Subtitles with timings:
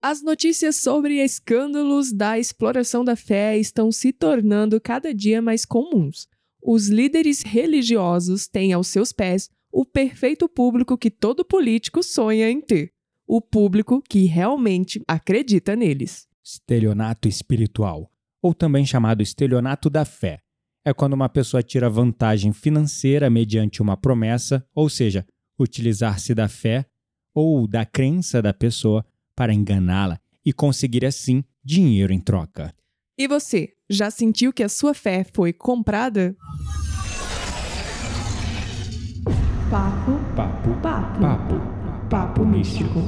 [0.00, 6.28] As notícias sobre escândalos da exploração da fé estão se tornando cada dia mais comuns.
[6.62, 12.60] Os líderes religiosos têm aos seus pés o perfeito público que todo político sonha em
[12.60, 12.92] ter.
[13.26, 16.28] O público que realmente acredita neles.
[16.44, 18.08] Estelionato espiritual,
[18.40, 20.38] ou também chamado estelionato da fé,
[20.84, 25.26] é quando uma pessoa tira vantagem financeira mediante uma promessa, ou seja,
[25.58, 26.86] utilizar-se da fé
[27.34, 29.04] ou da crença da pessoa
[29.38, 32.74] para enganá-la e conseguir assim dinheiro em troca.
[33.16, 36.34] E você, já sentiu que a sua fé foi comprada?
[39.70, 41.54] Papo, Papo, papo, papo,
[42.10, 42.98] papo místico.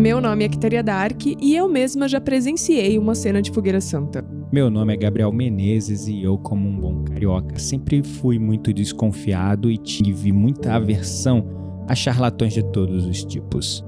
[0.00, 4.24] Meu nome é Quiteria Dark e eu mesma já presenciei uma cena de fogueira santa.
[4.50, 9.70] Meu nome é Gabriel Menezes e eu, como um bom carioca, sempre fui muito desconfiado
[9.70, 11.46] e tive muita aversão
[11.86, 13.84] a charlatões de todos os tipos.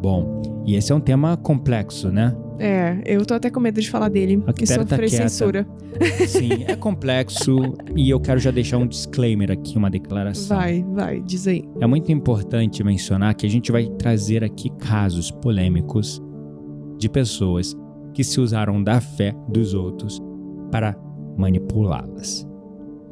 [0.00, 2.32] Bom, e esse é um tema complexo, né?
[2.58, 5.28] É, eu tô até com medo de falar dele A e tá sofrer quieta.
[5.28, 5.66] censura.
[6.26, 10.56] Sim, é complexo e eu quero já deixar um disclaimer aqui, uma declaração.
[10.56, 11.64] Vai, vai, diz aí.
[11.80, 16.22] É muito importante mencionar que a gente vai trazer aqui casos polêmicos
[16.98, 17.76] de pessoas
[18.14, 20.20] que se usaram da fé dos outros
[20.70, 20.96] para
[21.36, 22.46] manipulá-las.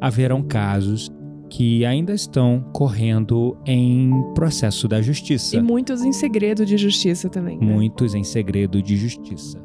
[0.00, 1.10] Haverão casos
[1.56, 7.56] que ainda estão correndo em processo da justiça, E muitos em segredo de justiça também.
[7.58, 7.64] né?
[7.64, 9.62] muitos em segredo de justiça.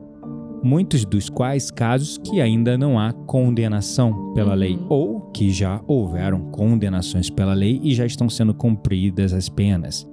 [0.63, 4.85] Muitos dos quais casos que ainda não há condenação pela lei Uhum.
[4.89, 10.07] ou que já houveram condenações pela lei e já estão sendo cumpridas as penas.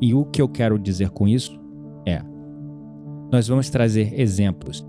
[0.00, 1.56] E o que eu quero dizer com isso
[2.08, 2.20] é:
[3.30, 4.84] nós vamos trazer exemplos,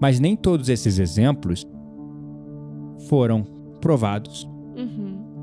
[0.00, 1.64] mas nem todos esses exemplos
[3.08, 3.44] foram
[3.80, 4.48] provados.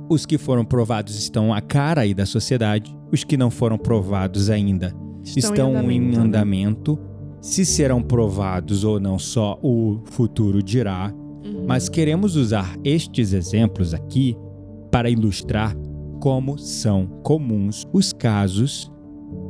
[0.09, 4.50] Os que foram provados estão à cara aí da sociedade, os que não foram provados
[4.50, 6.18] ainda estão, em né?
[6.18, 6.97] andamento.
[7.41, 11.13] Se serão provados ou não, só o futuro dirá.
[11.13, 11.66] Uhum.
[11.68, 14.35] Mas queremos usar estes exemplos aqui
[14.91, 15.75] para ilustrar
[16.19, 18.91] como são comuns os casos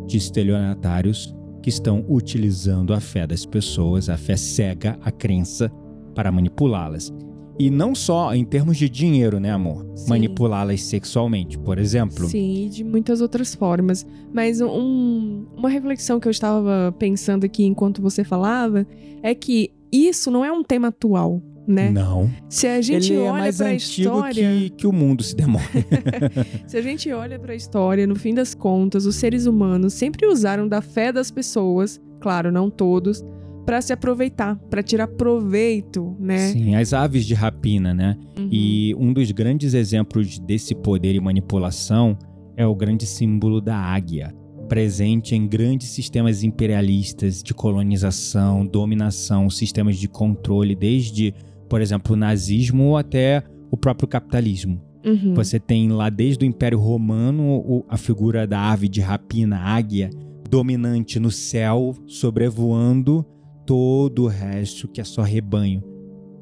[0.06, 5.72] de estelionatários que estão utilizando a fé das pessoas, a fé cega, a crença,
[6.16, 7.14] para manipulá-las.
[7.60, 9.86] E não só em termos de dinheiro, né, amor?
[10.08, 12.28] Manipulá-las sexualmente, por exemplo.
[12.28, 14.06] Sim, e de muitas outras formas.
[14.34, 18.86] Mas um- uma reflexão que eu estava pensando aqui enquanto você falava
[19.24, 21.90] é que isso não é um tema atual, né?
[21.90, 22.30] Não.
[22.48, 25.24] Se a gente Ele é olha mais para a antigo história, que, que o mundo
[25.24, 25.66] se demora.
[26.68, 30.28] se a gente olha para a história, no fim das contas, os seres humanos sempre
[30.28, 33.24] usaram da fé das pessoas, claro, não todos,
[33.68, 36.38] para se aproveitar, para tirar proveito, né?
[36.54, 38.18] Sim, as aves de rapina, né?
[38.40, 38.48] Uhum.
[38.50, 42.18] E um dos grandes exemplos desse poder e manipulação
[42.56, 44.34] é o grande símbolo da águia,
[44.70, 51.34] presente em grandes sistemas imperialistas de colonização, dominação, sistemas de controle, desde,
[51.68, 54.82] por exemplo, o nazismo até o próprio capitalismo.
[55.06, 55.34] Uhum.
[55.34, 60.10] Você tem lá desde o Império Romano a figura da ave de rapina, águia,
[60.50, 63.26] dominante no céu, sobrevoando
[63.68, 65.84] todo o resto que é só rebanho,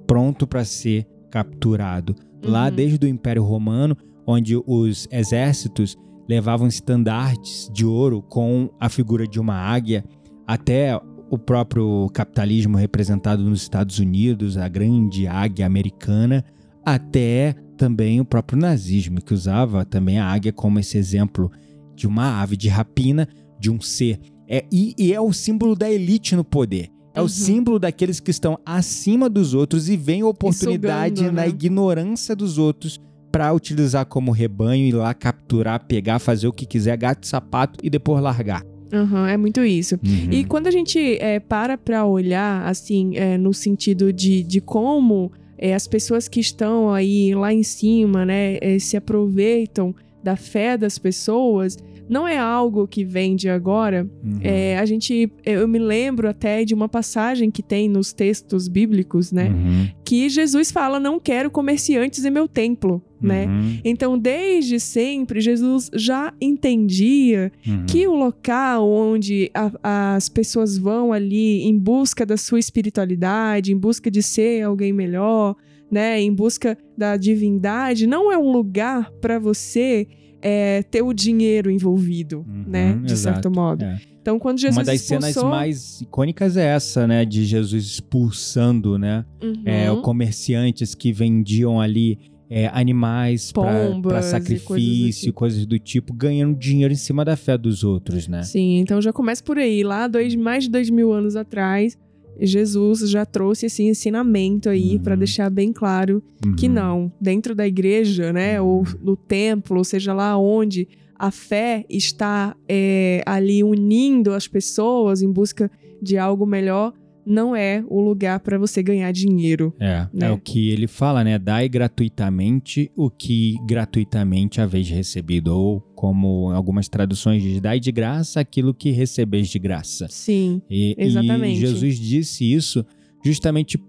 [0.07, 2.15] pronto para ser capturado.
[2.43, 2.75] Lá Uhum.
[2.75, 5.97] desde o Império Romano, onde os exércitos
[6.29, 10.05] levavam estandartes de ouro com a figura de uma águia,
[10.47, 10.95] até
[11.29, 16.45] o próprio capitalismo representado nos Estados Unidos, a grande águia americana,
[16.85, 21.51] até também o próprio nazismo, que usava também a águia como esse exemplo
[21.95, 23.27] de uma ave de rapina,
[23.59, 24.19] de um ser.
[24.47, 26.89] É, e, e é o símbolo da elite no poder.
[27.15, 27.25] É Uhum.
[27.25, 31.47] o símbolo daqueles que estão acima dos outros e veem oportunidade sugando, na né?
[31.47, 32.99] ignorância dos outros
[33.31, 37.89] para utilizar como rebanho, ir lá capturar, pegar, fazer o que quiser, gato, sapato e
[37.89, 38.63] depois largar.
[38.93, 39.95] Uhum, é muito isso.
[39.95, 40.31] Uhum.
[40.31, 45.31] E quando a gente é, para para olhar, assim, é, no sentido de, de como
[45.57, 50.77] é, as pessoas que estão aí lá em cima, né, é, se aproveitam da fé
[50.77, 51.77] das pessoas,
[52.09, 54.07] não é algo que vem de agora.
[54.23, 54.39] Uhum.
[54.41, 59.31] É, a gente, eu me lembro até de uma passagem que tem nos textos bíblicos,
[59.31, 59.87] né, Uhum.
[60.03, 63.45] que Jesus fala: "Não quero comerciantes em meu templo", né?
[63.47, 63.79] Uhum.
[63.83, 67.85] Então, desde sempre, Jesus já entendia Uhum.
[67.87, 73.77] que o local onde a- as pessoas vão ali em busca da sua espiritualidade, em
[73.77, 75.55] busca de ser alguém melhor,
[75.91, 80.07] né, em busca da divindade, não é um lugar para você
[80.47, 83.35] é, ter o dinheiro envolvido, Uhum, né, de exato.
[83.41, 83.83] certo modo.
[83.83, 83.99] É.
[84.21, 85.31] Então, quando Jesus Uma das expulsou...
[85.31, 87.25] cenas mais icônicas é essa, né?
[87.25, 89.25] De Jesus expulsando, né?
[89.41, 89.61] Uhum.
[89.65, 92.19] É, comerciantes que vendiam ali
[92.49, 97.57] é, animais para e sacrifício, coisas coisas, do tipo, ganhando dinheiro em cima da fé
[97.57, 98.43] dos outros, né?
[98.43, 99.83] Sim, então já começa por aí.
[99.83, 101.97] Lá, dois, mais de dois mil anos atrás,
[102.39, 104.99] Jesus já trouxe esse ensinamento aí Uhum.
[105.03, 106.21] para deixar bem claro
[106.57, 106.73] que Uhum.
[106.73, 110.87] não, dentro da igreja, né, ou no templo, ou seja lá onde
[111.17, 115.71] a fé está é, ali unindo as pessoas em busca
[116.01, 116.93] de algo melhor,
[117.25, 119.73] não é o lugar para você ganhar dinheiro.
[119.79, 120.27] É, né?
[120.27, 121.39] é o que ele fala, né?
[121.39, 125.47] Dai gratuitamente o que gratuitamente haveis recebido.
[125.47, 130.07] Ou, como algumas traduções diz, dai de graça aquilo que recebeis de graça.
[130.09, 131.59] Sim, E, e Exatamente.
[131.59, 132.85] Jesus disse isso
[133.23, 133.81] justamente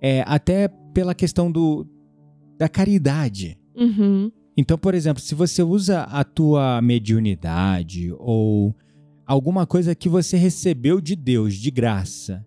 [0.00, 1.86] é, até pela questão do,
[2.58, 3.56] da caridade.
[3.76, 8.74] uhum, Então, por exemplo, se você usa a tua mediunidade ou
[9.24, 12.44] alguma coisa que você recebeu de Deus de graça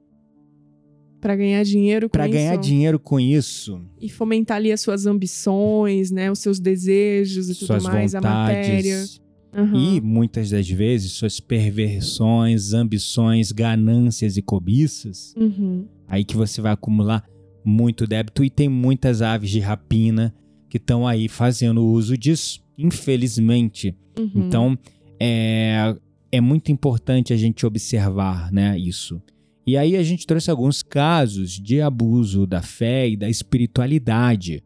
[1.25, 2.61] para ganhar dinheiro com para ganhar isso.
[2.61, 7.65] dinheiro com isso, e fomentar ali as suas ambições, né, os seus desejos e tudo
[7.65, 8.97] suas mais, a matéria.
[8.99, 9.75] vontades Aham.
[9.75, 15.85] e muitas das vezes suas perversões, ambições, ganâncias e cobiças, Uhum.
[16.07, 17.23] aí que você vai acumular
[17.63, 20.31] muito débito e tem muitas aves de rapina
[20.69, 23.95] que estão aí fazendo uso disso, infelizmente.
[24.19, 24.31] Uhum.
[24.35, 24.77] Então,
[25.19, 25.95] é,
[26.31, 29.19] é muito importante a gente observar né, isso.
[29.65, 34.63] E aí a gente trouxe alguns casos de abuso da fé e da espiritualidade.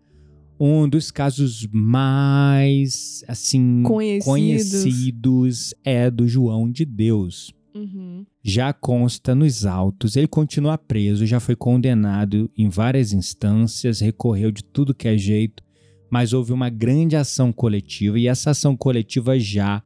[0.59, 4.25] Um dos casos mais, assim, Conhecidos.
[4.25, 7.53] conhecidos é do João de Deus.
[7.73, 8.25] Uhum.
[8.43, 14.63] Já consta nos autos, ele continua preso, já foi condenado em várias instâncias, recorreu de
[14.63, 15.63] tudo que é jeito,
[16.11, 19.81] mas houve uma grande ação coletiva e essa ação coletiva já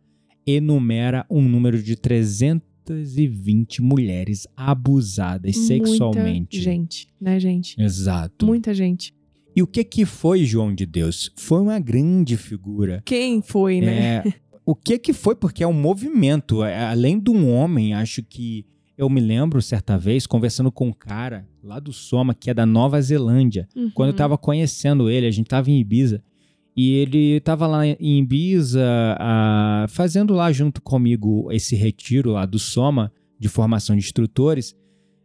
[0.46, 1.96] enumera um número de
[2.84, 6.58] 320 mulheres abusadas sexualmente.
[6.58, 7.82] Muita gente, né, gente?
[7.82, 8.46] Exato.
[8.46, 9.14] Muita gente.
[9.56, 11.32] E o que que foi João de Deus?
[11.36, 13.02] Foi uma grande figura.
[13.06, 14.18] Quem foi, né?
[14.18, 14.34] É,
[14.66, 15.36] o que que foi?
[15.36, 16.64] Porque é um movimento.
[16.64, 18.66] É, Além de um homem, acho que
[18.98, 22.66] eu me lembro certa vez conversando com um cara lá do Soma, que é da
[22.66, 23.68] Nova Zelândia.
[23.76, 23.92] Uhum.
[23.94, 26.24] Quando eu tava conhecendo ele, a gente tava em Ibiza.
[26.76, 28.84] E ele tava lá em Ibiza,
[29.90, 34.76] fazendo lá junto comigo esse retiro lá do Soma, de formação de instrutores.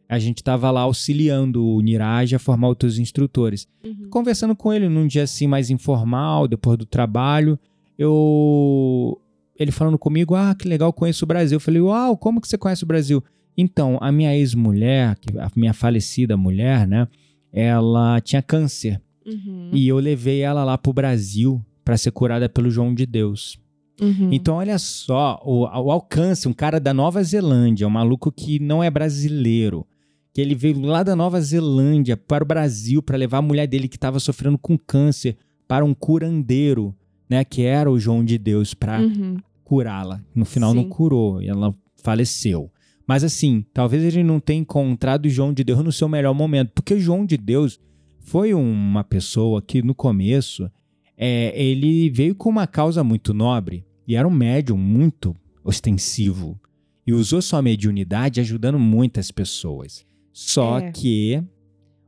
[0.08, 4.08] A gente tava lá auxiliando o Niraj a formar outros instrutores Uhum.
[4.10, 7.58] conversando com ele num dia assim mais informal, depois do trabalho,
[7.98, 9.20] eu
[9.58, 11.56] ele falando comigo, ah, que legal, conheço o Brasil.
[11.56, 13.22] Eu falei, uau, como que você conhece o Brasil?
[13.56, 17.08] Então, a minha ex-mulher, a minha falecida mulher, né,
[17.52, 19.70] ela tinha câncer Uhum.
[19.72, 23.58] e eu levei ela lá pro Brasil para ser curada pelo João de Deus.
[24.00, 24.28] Uhum.
[24.32, 28.82] Então, olha só, o, o alcance, um cara da Nova Zelândia, um maluco que não
[28.82, 29.86] é brasileiro,
[30.32, 33.88] que ele veio lá da Nova Zelândia para o Brasil para levar a mulher dele
[33.88, 35.36] que estava sofrendo com câncer
[35.66, 36.94] para um curandeiro,
[37.28, 39.36] né, que era o João de Deus, para Uhum.
[39.64, 40.20] curá-la.
[40.34, 40.88] No final não Sim.
[40.88, 42.70] curou, e ela faleceu.
[43.06, 46.72] Mas assim, talvez ele não tenha encontrado o João de Deus no seu melhor momento,
[46.74, 47.80] porque o João de Deus
[48.28, 50.70] foi uma pessoa que no começo
[51.16, 55.34] é, ele veio com uma causa muito nobre e era um médium muito
[55.64, 56.60] ostensivo
[57.06, 60.04] e usou sua mediunidade ajudando muitas pessoas.
[60.30, 60.92] Só É.
[60.92, 61.42] que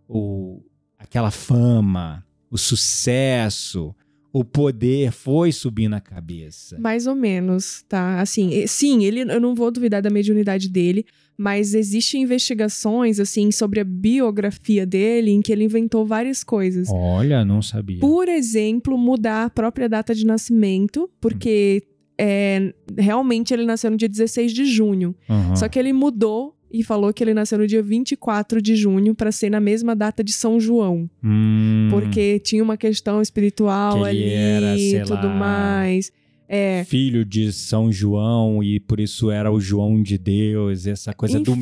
[0.07, 0.61] o,
[0.99, 3.95] aquela fama, o sucesso,
[4.33, 6.79] o poder foi subindo a cabeça.
[6.79, 8.21] Mais ou menos, tá?
[8.21, 11.05] Assim, sim, ele, eu não vou duvidar da mediunidade dele,
[11.37, 16.89] mas existem investigações, assim, sobre a biografia dele, em que ele inventou várias coisas.
[16.91, 17.99] Olha, não sabia.
[17.99, 21.83] Por exemplo, mudar a própria data de nascimento, porque
[22.19, 25.15] é, realmente ele nasceu no dia 16 de junho.
[25.29, 25.57] Aham.
[25.57, 29.33] Só que ele mudou e falou que ele nasceu no dia 24 de junho para
[29.33, 31.09] ser na mesma data de São João.
[31.23, 36.13] Hum, Porque tinha uma questão espiritual Que ali era, e tudo lá, mais.
[36.53, 36.83] É.
[36.83, 41.53] filho de São João e por isso era o João de Deus, essa coisa do
[41.53, 41.61] Enfim,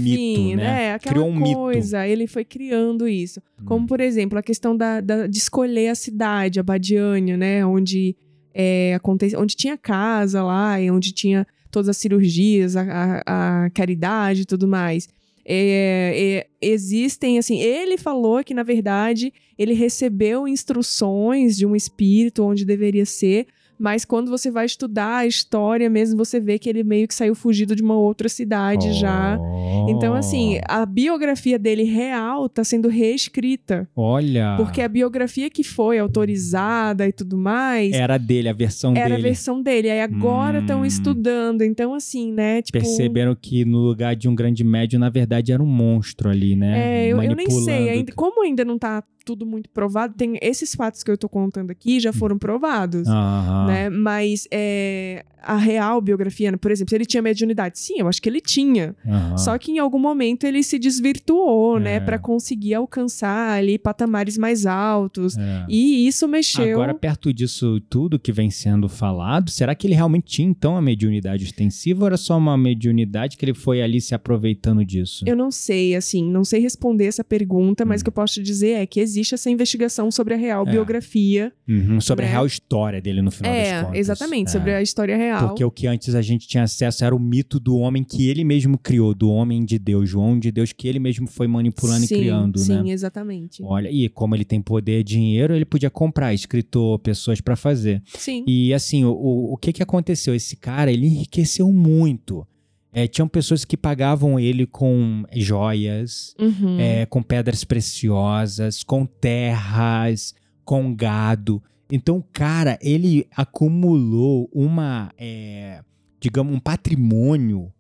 [0.55, 0.95] mito, né?
[0.95, 3.39] Aquela Criou um coisa, ele foi criando isso.
[3.67, 3.87] Como, Hum.
[3.87, 7.67] por exemplo, a questão da, da- de escolher a cidade, a Badiânia, né?
[7.67, 8.17] Onde,
[8.55, 9.37] é, aconte...
[9.37, 12.83] onde tinha casa lá, e onde tinha todas as cirurgias, a,
[13.27, 15.09] a- a caridade e tudo mais.
[15.51, 22.45] É, é, existem, assim, ele falou que, na verdade, ele recebeu instruções de um espírito
[22.45, 23.47] onde deveria ser,
[23.79, 27.35] mas quando você vai estudar a história mesmo, você vê que ele meio que saiu
[27.35, 29.39] fugido de uma outra cidade já.
[29.39, 29.87] Oh.
[29.91, 33.89] Então, assim, a biografia dele real tá sendo reescrita.
[33.95, 34.55] Olha.
[34.57, 37.93] Porque a biografia que foi autorizada e tudo mais.
[37.93, 39.21] Era dele, a versão era dele.
[39.21, 39.91] a versão dele.
[39.91, 40.85] Aí agora estão Hum.
[40.85, 41.63] estudando.
[41.63, 42.63] Então, assim, né?
[42.63, 42.79] Tipo.
[42.79, 47.05] Perceberam que no lugar de um grande médio, na verdade, era um monstro ali, né?
[47.05, 47.89] É, eu, eu nem sei.
[47.91, 51.71] Ainda, como ainda não tá tudo muito provado, tem esses fatos que eu tô contando
[51.71, 53.07] aqui já foram provados.
[53.07, 53.67] Aham.
[53.67, 53.91] Né?
[53.91, 58.29] Mas é, a real biografia, por exemplo, se ele tinha mediunidade, sim, eu acho que
[58.29, 58.97] ele tinha.
[59.07, 59.37] aham.
[59.37, 61.81] Só que em algum momento ele se desvirtuou, É.
[61.81, 65.37] né, Pra conseguir alcançar ali patamares mais altos.
[65.37, 65.67] É.
[65.69, 66.73] E isso mexeu.
[66.79, 70.81] Agora, perto disso tudo que vem sendo falado, será que ele realmente tinha, então, a
[70.81, 75.25] mediunidade extensiva ou era só uma mediunidade que ele foi ali se aproveitando disso?
[75.27, 78.03] Eu não sei, assim, não sei responder essa pergunta, mas Hum.
[78.03, 80.71] o que eu posso te dizer é que existe essa investigação sobre a real É.
[80.71, 81.53] biografia.
[81.69, 82.33] Uhum, sobre a né?
[82.33, 83.99] real história dele no final das é, contas.
[83.99, 84.53] exatamente, É.
[84.53, 85.49] sobre a história real.
[85.49, 88.45] Porque o que antes a gente tinha acesso era o mito do homem que ele
[88.45, 92.07] mesmo criou, do homem de Deus, o homem de Deus que ele mesmo foi manipulando
[92.07, 92.91] sim, e criando, sim, né?
[92.91, 93.63] exatamente.
[93.63, 98.03] Olha, e como ele tem poder, dinheiro, ele podia comprar escritor, pessoas pra fazer.
[98.17, 98.45] Sim.
[98.47, 100.35] E assim, o, o, o que que aconteceu?
[100.35, 102.47] Esse cara, ele enriqueceu muito.
[102.93, 106.79] É, tinham pessoas que pagavam ele com joias, Uhum.
[106.81, 111.63] é, com pedras preciosas, com terras, com gado.
[111.91, 115.83] Então, o cara, ele acumulou uma, é,
[116.21, 117.73] digamos, um patrimônio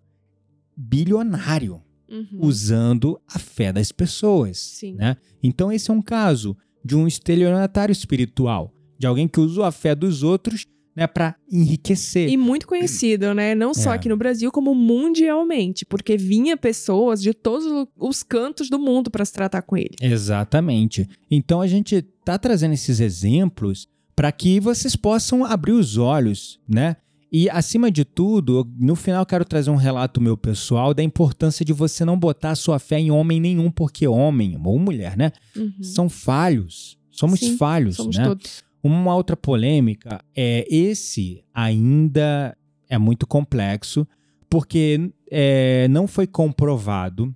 [0.77, 2.39] bilionário Uhum.
[2.41, 4.57] usando a fé das pessoas.
[4.59, 4.95] Sim.
[4.95, 5.17] Né?
[5.43, 9.95] Então, esse é um caso de um estelionatário espiritual, de alguém que usou a fé
[9.95, 10.67] dos outros
[10.99, 12.29] né, para enriquecer.
[12.29, 13.55] E muito conhecido, né?
[13.55, 13.95] Não só É.
[13.95, 19.25] aqui no Brasil, como mundialmente, porque vinha pessoas de todos os cantos do mundo para
[19.25, 19.95] se tratar com ele.
[20.01, 21.09] Exatamente.
[21.31, 23.87] Então, a gente tá trazendo esses exemplos
[24.17, 26.97] para que vocês possam abrir os olhos, né?
[27.31, 31.63] E, acima de tudo, no final eu quero trazer um relato meu pessoal da importância
[31.65, 35.31] de você não botar sua fé em homem nenhum, porque homem ou mulher, né?
[35.55, 35.73] Uhum.
[35.83, 36.97] São falhos.
[37.11, 38.25] Somos Sim, falhos, Somos né?
[38.25, 38.65] todos.
[38.83, 42.57] Uma outra polêmica é esse ainda
[42.89, 44.07] é muito complexo
[44.49, 47.35] porque é, não foi comprovado,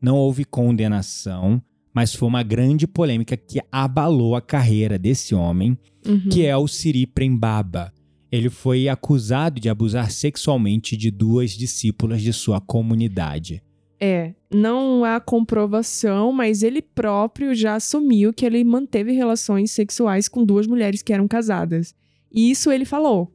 [0.00, 1.62] não houve condenação,
[1.94, 5.76] mas foi uma grande polêmica que abalou a carreira desse homem,
[6.06, 6.28] Uhum.
[6.30, 7.92] que é o Siri Prembaba.
[8.30, 13.62] Ele foi acusado de abusar sexualmente de duas discípulas de sua comunidade.
[14.00, 20.44] É, não há comprovação, mas ele próprio já assumiu que ele manteve relações sexuais com
[20.44, 21.94] duas mulheres que eram casadas.
[22.32, 23.32] E isso ele falou.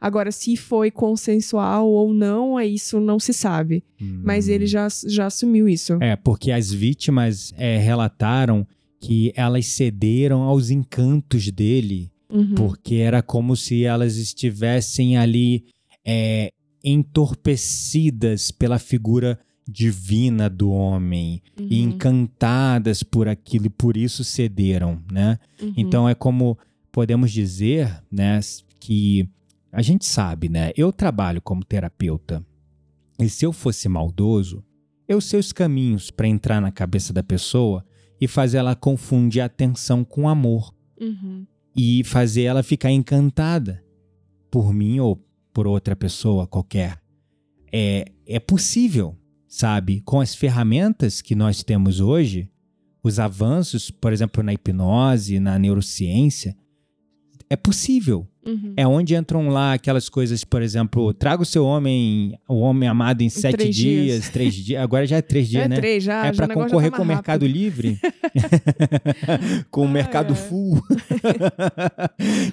[0.00, 3.82] Agora, se foi consensual ou não, é isso não se sabe.
[4.00, 4.52] Mas Hum.
[4.52, 5.94] ele já, já assumiu isso.
[6.00, 8.66] É, porque as vítimas é, relataram
[9.00, 12.54] que elas cederam aos encantos dele, Uhum.
[12.54, 15.64] porque era como se elas estivessem ali
[16.04, 16.50] é,
[16.82, 21.66] entorpecidas pela figura divina do homem Uhum.
[21.70, 25.38] e encantadas por aquilo e por isso cederam, né?
[25.60, 25.72] Uhum.
[25.76, 26.56] Então é como
[26.92, 28.40] podemos dizer, né,
[28.78, 29.28] que
[29.72, 30.70] a gente sabe, né?
[30.76, 32.44] Eu trabalho como terapeuta.
[33.18, 34.62] E se eu fosse maldoso,
[35.08, 37.84] eu sei os caminhos para entrar na cabeça da pessoa
[38.20, 41.44] e fazer ela confundir atenção com amor Uhum.
[41.76, 43.84] e fazer ela ficar encantada
[44.50, 46.98] por mim ou por outra pessoa qualquer.
[47.72, 49.14] É, é possível,
[49.56, 50.02] sabe?
[50.02, 52.46] Com as ferramentas que nós temos hoje,
[53.02, 56.54] os avanços, por exemplo, na hipnose, na neurociência,
[57.48, 58.28] é possível.
[58.44, 58.74] Uhum.
[58.76, 63.22] É onde entram lá aquelas coisas, por exemplo, traga o seu homem, o homem amado
[63.22, 64.28] em sete três dias, dias.
[64.28, 64.82] três dias.
[64.82, 65.76] Agora já é três dias, é né?
[65.76, 66.26] três já.
[66.26, 67.46] é para concorrer tá com o Mercado.
[67.46, 67.98] Livre,
[69.70, 70.48] com o Ai, Mercado ai.
[70.48, 70.82] Full.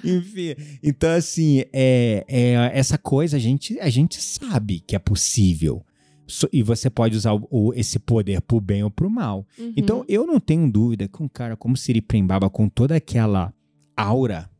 [0.02, 5.84] Enfim, então assim, é, é essa coisa a gente, a gente sabe que é possível.
[6.26, 9.46] So- E você pode usar o- o- esse poder pro bem ou pro mal.
[9.58, 9.72] Uhum.
[9.76, 13.52] Então, eu não tenho dúvida que um cara como Siri Prembaba, com toda aquela
[13.96, 14.50] aura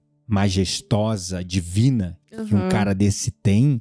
[0.48, 2.68] majestosa, divina, que um Uhum.
[2.68, 3.80] cara desse tem,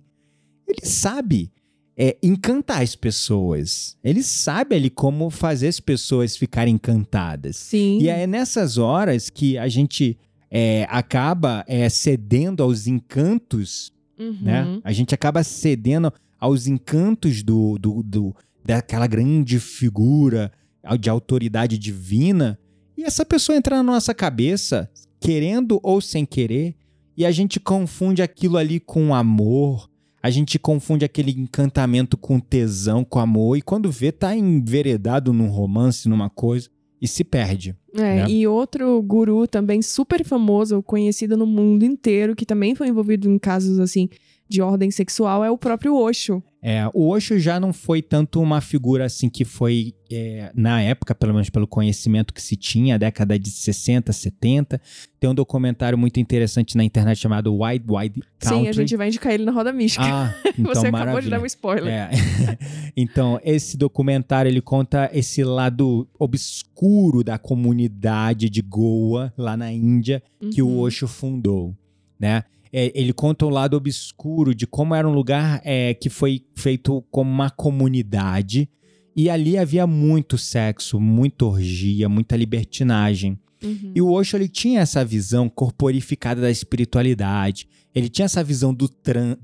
[0.68, 1.52] ele sabe
[1.96, 3.96] é, encantar as pessoas.
[4.04, 7.56] Ele sabe ali como fazer as pessoas ficarem encantadas.
[7.58, 8.00] Sim.
[8.02, 10.18] E é nessas horas que a gente
[10.50, 14.38] é, acaba é, cedendo aos encantos, Uhum.
[14.42, 14.80] né?
[14.84, 16.12] A gente acaba cedendo
[16.44, 18.36] aos encantos do, do, do-
[18.66, 20.52] daquela grande figura
[21.00, 22.60] de autoridade divina.
[22.98, 24.90] E essa pessoa entra na nossa cabeça,
[25.22, 26.76] querendo ou sem querer,
[27.16, 29.90] e a gente confunde aquilo ali com amor,
[30.22, 35.48] a gente confunde aquele encantamento com tesão, com amor, e quando vê, tá enveredado num
[35.48, 36.68] romance, numa coisa,
[37.02, 37.74] e se perde.
[37.96, 38.26] É, né?
[38.30, 43.40] e outro guru também super famoso, conhecido no mundo inteiro, que também foi envolvido em
[43.40, 44.10] casos assim
[44.54, 46.42] de ordem sexual, é o próprio Osho.
[46.62, 51.14] É, o Osho já não foi tanto uma figura assim que foi, é, na época,
[51.14, 54.80] pelo menos pelo conhecimento que se tinha, década de 60, 70.
[55.20, 58.60] Tem um documentário muito interessante na internet chamado Wide Wide Country.
[58.64, 60.06] Sim, a gente vai indicar ele na Roda Mística.
[60.06, 61.02] Ah, então Você maravilha.
[61.02, 61.92] acabou de dar um spoiler.
[61.92, 62.10] É.
[62.96, 70.22] então, esse documentário ele conta esse lado obscuro da comunidade de Goa, lá na Índia,
[70.52, 70.80] que o Uhum.
[70.80, 71.76] Osho fundou,
[72.20, 72.44] né?
[72.74, 77.04] É, ele conta o lado obscuro de como era um lugar é, que foi feito
[77.12, 78.68] como uma comunidade
[79.16, 83.38] e ali havia muito sexo, muita orgia, muita libertinagem.
[83.64, 83.92] Uhum.
[83.96, 87.68] E o Osho ele tinha essa visão corporificada da espiritualidade.
[87.94, 88.90] Ele tinha essa visão do,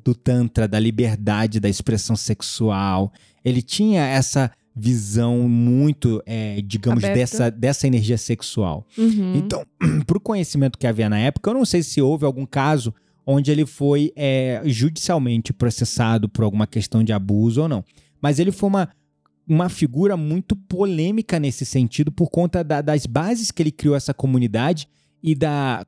[0.03, 3.13] do tantra, da liberdade da expressão sexual.
[3.45, 7.19] Ele tinha essa visão muito, é, digamos, Aberta.
[7.19, 8.87] dessa, dessa energia sexual.
[8.97, 9.35] Uhum.
[9.35, 9.63] Então,
[10.07, 12.93] pro conhecimento que havia na época, eu não sei se houve algum caso
[13.31, 17.83] onde ele foi é, judicialmente processado por alguma questão de abuso ou não.
[18.19, 18.89] Mas ele foi uma,
[19.47, 24.13] uma figura muito polêmica nesse sentido por conta da- das bases que ele criou essa
[24.15, 24.87] comunidade
[25.21, 25.85] e da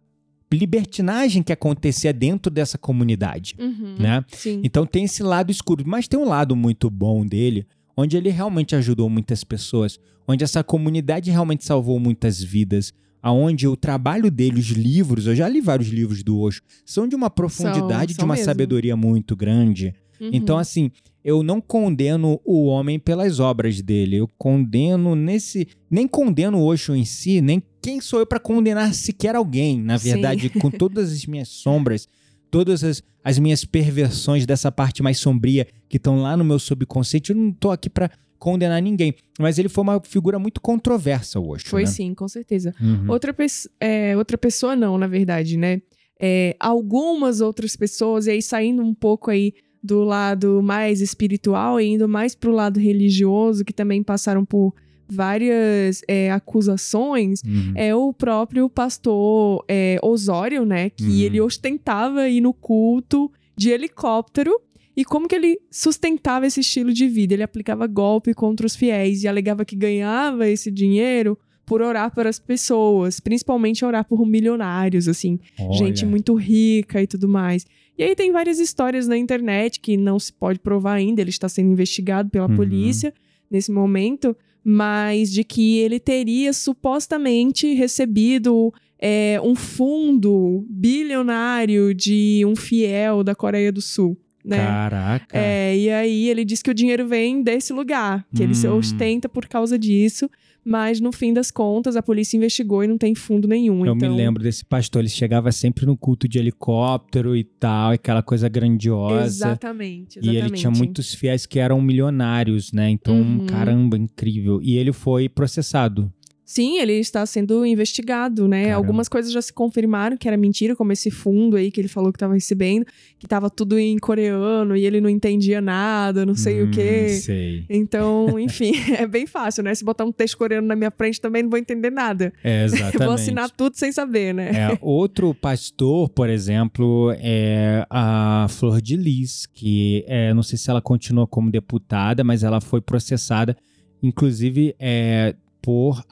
[0.54, 3.96] libertinagem que acontecia dentro dessa comunidade, Uhum.
[3.98, 4.24] né?
[4.34, 4.62] Sim.
[4.64, 8.76] Então tem esse lado escuro, mas tem um lado muito bom dele, onde ele realmente
[8.76, 14.70] ajudou muitas pessoas, onde essa comunidade realmente salvou muitas vidas, aonde o trabalho dele, os
[14.70, 18.34] livros, eu já li vários livros do Osho, são de uma profundidade, são de uma
[18.34, 18.46] mesmo.
[18.46, 19.94] sabedoria muito grande.
[20.20, 20.30] Uhum.
[20.34, 20.92] Então assim,
[21.24, 26.96] eu não condeno o homem pelas obras dele, eu condeno nesse, nem condeno o Osho
[26.96, 30.14] em si, nem quem sou eu para condenar sequer alguém, na Sim.
[30.14, 32.08] verdade, com todas as minhas sombras,
[32.50, 37.32] todas as, as minhas perversões dessa parte mais sombria que estão lá no meu subconsciente,
[37.32, 41.48] eu não tô aqui para condenar ninguém, mas ele foi uma figura muito controversa, o
[41.50, 41.88] Osho, Foi né?
[41.88, 42.74] sim, com certeza.
[42.82, 43.06] Uhum.
[43.12, 45.80] Outra, pes- é, outra pessoa não, na verdade, né?
[46.20, 51.86] É, algumas outras pessoas, e aí saindo um pouco aí do lado mais espiritual e
[51.86, 54.74] indo mais pro lado religioso, que também passaram por
[55.08, 57.74] várias é, acusações, Uhum.
[57.76, 60.90] é o próprio pastor é, Osório, né?
[60.90, 61.20] Que Uhum.
[61.20, 64.52] ele ostentava ir no culto de helicóptero.
[64.96, 67.34] E como que ele sustentava esse estilo de vida?
[67.34, 72.30] Ele aplicava golpe contra os fiéis e alegava que ganhava esse dinheiro por orar para
[72.30, 75.40] as pessoas, principalmente orar por milionários, assim,
[75.72, 76.12] gente Olha.
[76.12, 77.66] muito rica e tudo mais.
[77.98, 81.48] E aí tem várias histórias na internet que não se pode provar ainda, ele está
[81.48, 82.56] sendo investigado pela Uhum.
[82.58, 83.14] polícia
[83.50, 92.56] nesse momento, mas de que ele teria supostamente recebido é, um fundo bilionário de um
[92.56, 94.18] fiel da Coreia do Sul.
[94.44, 94.58] Né?
[94.58, 95.38] Caraca.
[95.38, 98.78] É, e aí ele diz que o dinheiro vem desse lugar, que ele se Hum.
[98.78, 100.30] ostenta por causa disso,
[100.64, 103.86] mas no fim das contas a polícia investigou e não tem fundo nenhum.
[103.86, 104.10] Eu então...
[104.10, 108.48] me lembro desse pastor, ele chegava sempre no culto de helicóptero e tal, aquela coisa
[108.50, 109.26] grandiosa.
[109.26, 110.38] Exatamente, E exatamente.
[110.46, 112.90] ele tinha muitos fiéis que eram milionários, né?
[112.90, 113.46] Então, Uhum.
[113.48, 114.60] caramba, incrível.
[114.62, 116.12] E ele foi processado.
[116.52, 118.64] Sim, ele está sendo investigado, né?
[118.64, 118.78] Caramba.
[118.78, 122.12] Algumas coisas já se confirmaram que era mentira, como esse fundo aí que ele falou
[122.12, 122.86] que estava recebendo,
[123.18, 127.08] que estava tudo em coreano e ele não entendia nada, não sei o Hum, quê.
[127.08, 127.64] Sei.
[127.70, 129.74] Então, enfim, é bem fácil, né?
[129.74, 132.34] Se botar um texto coreano na minha frente também não vou entender nada.
[132.44, 132.98] É, Eu exatamente.
[133.06, 134.50] vou assinar tudo sem saber, né?
[134.74, 140.70] É, outro pastor, por exemplo, é a Flor de Lis, que é, não sei se
[140.70, 143.56] ela continua como deputada, mas ela foi processada,
[144.04, 146.04] inclusive é, por,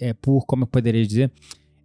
[0.00, 1.30] é, por, como eu poderia dizer,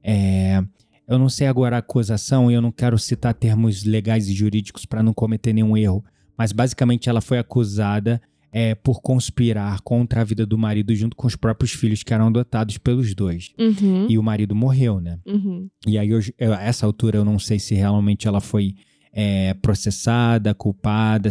[0.04, 0.64] é,
[1.08, 4.86] eu não sei agora a acusação e eu não quero citar termos legais e jurídicos
[4.86, 6.04] para não cometer nenhum erro,
[6.38, 8.22] mas basicamente ela foi acusada
[8.54, 12.28] é, por conspirar contra a vida do marido junto com os próprios filhos que eram
[12.28, 13.52] adotados pelos dois.
[13.58, 15.20] Uhum, E o marido morreu, né?
[15.26, 15.70] uhum.
[15.88, 18.76] E aí, hoje, eu- a essa altura, eu não sei se realmente ela foi
[19.14, 21.30] é, processada, culpada,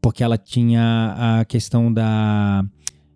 [0.00, 2.64] porque ela tinha a questão da.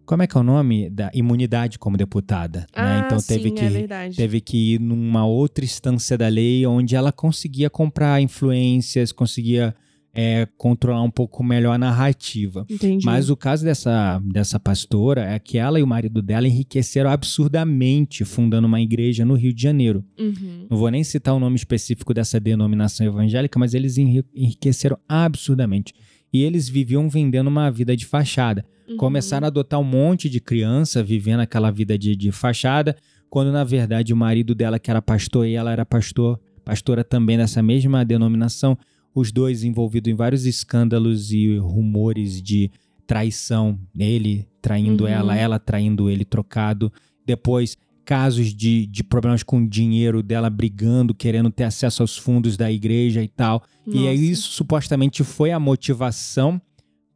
[0.04, 0.90] Como é que é o nome?
[0.90, 2.60] Da imunidade como deputada.
[2.60, 2.66] né?
[2.74, 3.64] Ah, Então teve sim, que.
[3.64, 4.16] é verdade.
[4.16, 9.74] Teve que ir numa outra instância da lei onde ela conseguia comprar influências, conseguia
[10.14, 12.66] é, controlar um pouco melhor a narrativa.
[12.68, 13.06] Entendi.
[13.06, 18.24] Mas o caso dessa, dessa pastora é que ela e o marido dela enriqueceram absurdamente
[18.24, 20.04] fundando uma igreja no Rio de Janeiro.
[20.18, 20.66] Uhum.
[20.70, 25.94] Não vou nem citar o nome específico dessa denominação evangélica, mas eles enri- enriqueceram absurdamente.
[26.32, 28.64] E eles viviam vendendo uma vida de fachada.
[28.88, 28.96] Uhum.
[28.96, 32.96] Começaram a adotar um monte de criança vivendo aquela vida de, de fachada,
[33.28, 37.36] quando na verdade o marido dela, que era pastor, e ela era pastor, pastora também
[37.36, 38.76] dessa mesma denominação,
[39.14, 42.70] os dois envolvidos em vários escândalos e rumores de
[43.06, 45.10] traição, ele traindo Uhum.
[45.10, 46.90] ela, ela traindo ele, trocado.
[47.26, 52.70] Depois, casos de, de problemas com dinheiro dela brigando, querendo ter acesso aos fundos da
[52.70, 53.62] igreja e tal.
[53.86, 54.32] E aí Nossa.
[54.32, 56.60] isso supostamente foi a motivação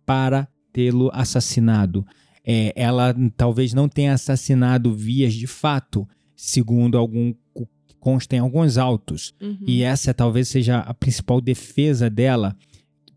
[0.05, 2.07] para tê-lo assassinado.
[2.45, 7.35] É, ela talvez não tenha assassinado vias de fato, segundo algum
[7.99, 9.35] consta em alguns autos.
[9.41, 9.59] Uhum.
[9.67, 12.57] E essa talvez seja a principal defesa dela,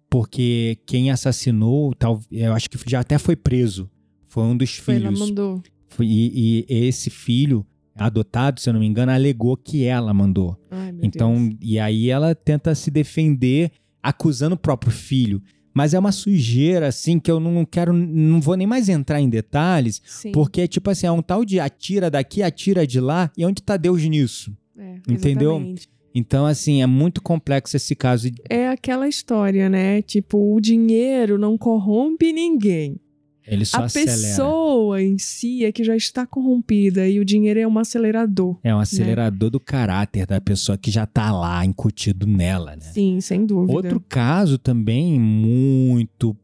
[0.09, 3.87] porque quem assassinou, tal, eu acho que já até foi preso.
[4.27, 5.19] Foi um dos Foi, ela filhos.
[5.19, 5.61] mandou.
[5.99, 10.57] E, e esse filho adotado, se eu não me engano, alegou que ela mandou.
[10.71, 11.57] Ai, Então, Deus.
[11.61, 13.71] e aí ela tenta se defender
[14.01, 15.41] acusando o próprio filho.
[15.73, 19.29] Mas é uma sujeira, assim, que eu não quero, não vou nem mais entrar em
[19.29, 20.31] detalhes, Sim.
[20.31, 23.77] porque, tipo assim, é um tal de atira daqui, atira de lá, e onde tá
[23.77, 24.55] Deus nisso?
[24.77, 25.51] É, Entendeu?
[25.55, 25.89] exatamente.
[26.15, 28.29] Então, assim, é muito complexo esse caso.
[28.49, 30.01] É aquela história, né?
[30.01, 32.99] Tipo, o dinheiro não corrompe ninguém.
[33.47, 34.11] Ele só a acelera.
[34.11, 38.57] pessoa em si é que já está corrompida e o dinheiro é um acelerador.
[38.63, 42.81] É um acelerador do caráter da pessoa que já tá lá, incutido nela, né?
[42.81, 43.73] Sim, sem dúvida.
[43.73, 46.35] Outro caso também muito.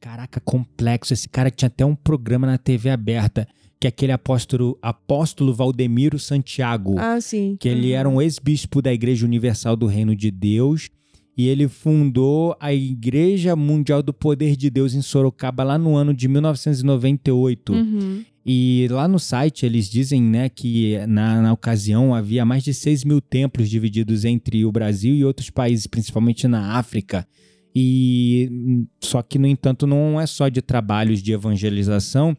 [0.00, 1.12] Caraca, complexo.
[1.14, 3.46] Esse cara tinha até um programa na TV aberta,
[3.80, 7.56] que é aquele apóstolo, apóstolo Valdemiro Santiago, Ah, sim.
[7.58, 7.98] que ele Uhum.
[7.98, 10.88] era um ex-bispo da Igreja Universal do Reino de Deus.
[11.36, 16.14] E ele fundou a Igreja Mundial do Poder de Deus em Sorocaba lá no ano
[16.14, 17.72] de 1998.
[17.72, 18.24] Uhum.
[18.46, 23.04] E lá no site eles dizem né, que na, na ocasião havia mais de 6
[23.04, 27.26] mil templos divididos entre o Brasil e outros países, principalmente na África.
[27.74, 32.36] E só que, no entanto, não é só de trabalhos de evangelização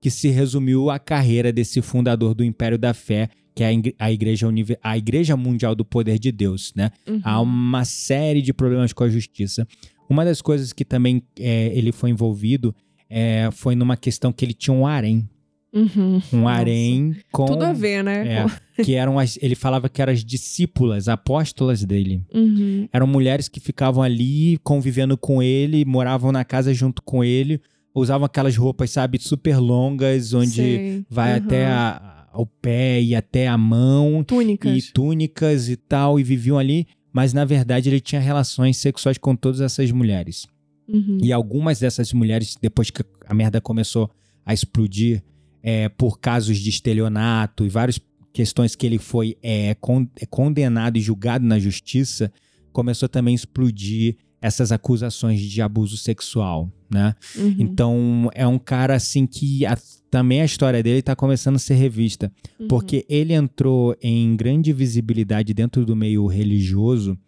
[0.00, 3.94] que se resumiu a carreira desse fundador do Império da Fé, que é a Igre-
[3.98, 4.46] a Igreja,
[4.82, 6.90] a Igreja Mundial do Poder de Deus, né?
[7.08, 7.20] Uhum.
[7.24, 9.66] Há uma série de problemas com a justiça.
[10.10, 12.74] Uma das coisas que também é, ele foi envolvido
[13.08, 15.26] é, foi numa questão que ele tinha um harém.
[15.72, 16.20] Uhum.
[16.32, 16.50] Um Nossa.
[16.60, 17.46] harém com.
[17.46, 18.44] Tudo a ver, né?
[18.78, 22.22] É, que eram as, ele falava que eram as discípulas, apóstolas dele.
[22.34, 22.88] Uhum.
[22.92, 27.60] Eram mulheres que ficavam ali convivendo com ele, moravam na casa junto com ele,
[27.94, 31.04] usavam aquelas roupas, sabe, super longas, onde Sei.
[31.10, 31.46] vai Uhum.
[31.46, 34.88] até a- o pé e até a mão Túnicas.
[34.88, 39.34] e túnicas e tal, e viviam ali, mas na verdade ele tinha relações sexuais com
[39.34, 40.46] todas essas mulheres.
[40.88, 41.18] Uhum.
[41.22, 44.10] E algumas dessas mulheres, depois que a merda começou
[44.44, 45.22] a explodir,
[45.62, 47.98] é, por casos de estelionato e várias
[48.32, 52.30] questões que ele foi é, con- é, condenado e julgado na justiça,
[52.72, 57.14] começou também a explodir essas acusações de abuso sexual, né?
[57.36, 57.54] Uhum.
[57.58, 59.76] Então é um cara assim que a-
[60.10, 62.32] também a história dele está começando a ser revista.
[62.58, 62.68] Uhum.
[62.68, 67.18] Porque ele entrou em grande visibilidade dentro do meio religioso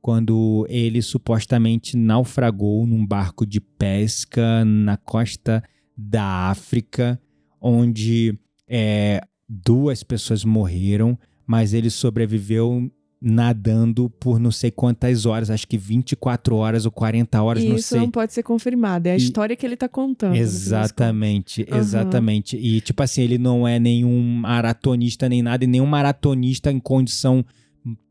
[0.00, 5.62] quando ele supostamente naufragou num barco de pesca na costa
[5.96, 7.20] da África,
[7.60, 8.36] onde
[8.68, 12.90] é, duas pessoas morreram, mas ele sobreviveu
[13.24, 17.90] nadando por não sei quantas horas, acho que 24 horas ou 40 horas, não Isso
[17.90, 18.00] sei.
[18.00, 19.06] não pode ser confirmado.
[19.06, 20.34] É a E- história que ele tá contando.
[20.34, 22.56] Exatamente, exatamente.
[22.56, 27.44] E tipo assim, ele não é nenhum maratonista nem nada, e nenhum maratonista em condição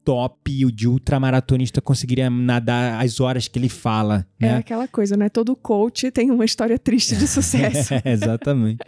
[0.04, 4.56] top de ultramaratonista conseguiria nadar as horas que ele fala, É né?
[4.58, 5.30] aquela coisa, né?
[5.30, 7.94] Todo coach tem uma história triste de sucesso.
[8.04, 8.80] exatamente.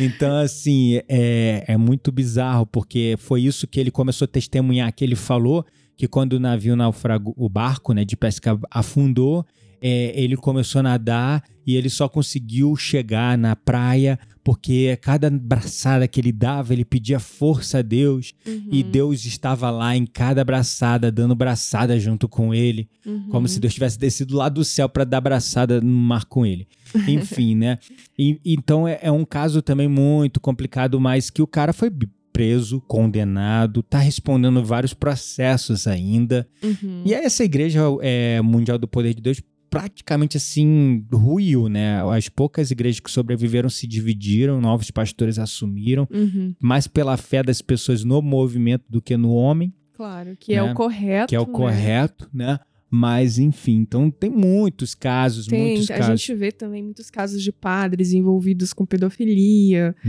[0.00, 5.04] Então, assim, é, é muito bizarro, porque foi isso que ele começou a testemunhar, que
[5.04, 9.44] ele falou que quando o navio naufragou, o barco né, de pesca afundou,
[9.82, 14.18] é, ele começou a nadar e ele só conseguiu chegar na praia
[14.50, 19.70] porque cada braçada que ele dava, ele pedia força a Deus e Uhum, Deus estava
[19.70, 23.28] lá em cada braçada, dando braçada junto com ele uhum.
[23.30, 26.66] como se Deus tivesse descido lá do céu para dar abraçada no mar com ele.
[27.06, 27.78] Enfim, né?
[28.18, 31.88] E- então é, é um caso também muito complicado, mas que o cara foi
[32.32, 36.48] preso, condenado, tá respondendo vários processos ainda.
[36.60, 37.02] Uhum.
[37.04, 42.02] E essa igreja é, mundial do poder de Deus praticamente assim ruiu, né?
[42.14, 46.54] As poucas igrejas que sobreviveram se dividiram, novos pastores assumiram, Uhum.
[46.60, 50.72] mais pela fé das pessoas no movimento do que no homem Claro, que é Né?
[50.72, 51.28] o correto.
[51.28, 51.52] que é o né?
[51.52, 52.58] correto, né?
[52.92, 56.20] Mas, enfim, então tem muitos casos, Tem, muitos a casos.
[56.20, 60.08] gente vê também muitos casos de padres envolvidos com pedofilia e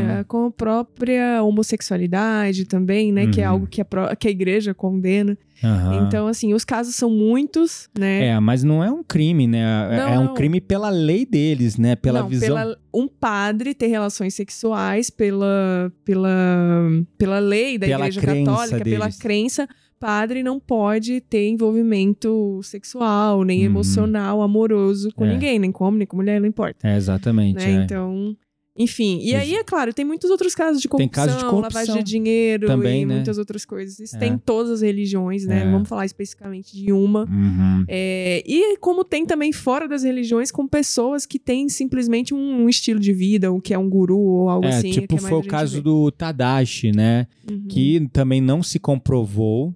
[0.00, 0.10] Uhum.
[0.10, 3.26] eh, com a própria homossexualidade também, né?
[3.26, 3.52] Que é Uhum.
[3.52, 5.36] algo que a, que a igreja condena.
[5.62, 6.06] Aham.
[6.06, 8.26] Então, assim, os casos são muitos, né?
[8.28, 9.60] É, mas não é um crime, né?
[9.92, 10.34] É- Não, é um não.
[10.34, 11.94] crime pela lei deles, né?
[11.94, 12.48] Pela Não, visão.
[12.48, 19.04] pela- um padre ter relações sexuais pela, pela, pela lei da Pela Igreja Católica, pela
[19.04, 19.16] deles.
[19.18, 19.68] crença,
[20.02, 23.66] padre não pode ter envolvimento sexual, nem Uhum.
[23.66, 25.32] emocional, amoroso com É.
[25.32, 26.86] ninguém, nem com homem, nem com mulher, não importa.
[26.88, 27.56] É, exatamente.
[27.56, 27.80] né?
[27.80, 27.84] é.
[27.84, 28.36] Então,
[28.74, 31.80] Enfim, e aí, é claro, tem muitos outros casos de corrupção, Tem casos de corrupção
[31.82, 33.16] lavagem de dinheiro também, e né?
[33.16, 34.00] muitas outras coisas.
[34.00, 34.18] Isso É.
[34.18, 35.64] tem em todas as religiões, né?
[35.64, 35.70] É.
[35.70, 37.24] Vamos falar especificamente de uma.
[37.24, 37.84] Uhum.
[37.86, 42.66] É, e como tem também fora das religiões, com pessoas que têm simplesmente um, um
[42.66, 44.90] estilo de vida, o que é um guru ou algo assim.
[44.90, 45.82] tipo, foi o caso vê.
[45.82, 47.26] do Tadashi, né?
[47.50, 47.66] Uhum.
[47.68, 49.74] que também não se comprovou,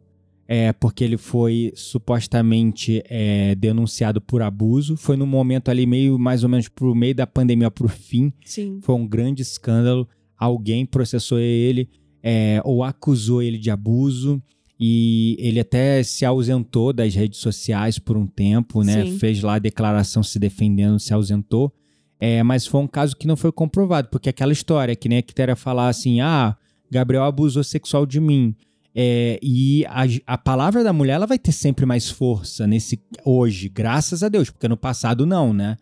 [0.49, 4.97] é, porque ele foi supostamente é, denunciado por abuso.
[4.97, 8.33] Foi no momento ali, meio mais ou menos pro meio da pandemia, pro fim.
[8.45, 8.79] Sim.
[8.83, 10.09] Foi um grande escândalo.
[10.39, 11.89] Alguém processou ele
[12.23, 14.41] é, ou acusou ele de abuso.
[14.79, 19.07] E ele até se ausentou das redes sociais por um tempo, né?
[19.07, 19.19] Sim.
[19.19, 21.73] Fez lá a declaração se defendendo, se ausentou.
[22.21, 25.23] É, mas foi um caso que não foi comprovado, porque aquela história que nem a
[25.23, 26.57] Quitéria falar assim: ah,
[26.91, 28.55] Gabriel abusou sexual de mim.
[28.99, 33.69] É, e a, a palavra da mulher ela vai ter sempre mais força nesse hoje,
[33.69, 35.77] graças a Deus, porque no passado não, né?